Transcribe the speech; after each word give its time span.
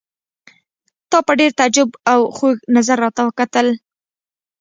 تا 1.09 1.17
په 1.27 1.33
ډېر 1.39 1.51
تعجب 1.59 1.89
او 2.11 2.19
خوږ 2.35 2.57
نظر 2.75 2.97
راته 3.03 3.21
وکتل. 3.27 3.67